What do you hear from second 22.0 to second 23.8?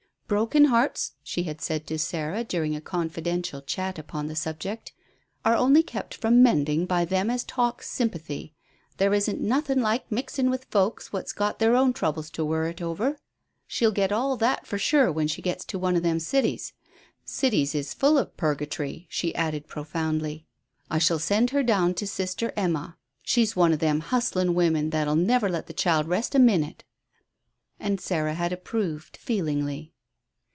sister Emma, she's one o'